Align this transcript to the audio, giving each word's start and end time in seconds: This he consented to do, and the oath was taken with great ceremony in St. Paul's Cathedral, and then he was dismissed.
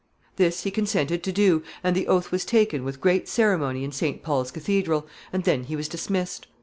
This 0.37 0.63
he 0.63 0.71
consented 0.71 1.21
to 1.21 1.31
do, 1.31 1.61
and 1.83 1.95
the 1.95 2.07
oath 2.07 2.31
was 2.31 2.43
taken 2.43 2.83
with 2.83 2.99
great 2.99 3.29
ceremony 3.29 3.83
in 3.83 3.91
St. 3.91 4.23
Paul's 4.23 4.49
Cathedral, 4.49 5.05
and 5.31 5.43
then 5.43 5.65
he 5.65 5.75
was 5.75 5.87
dismissed. 5.87 6.47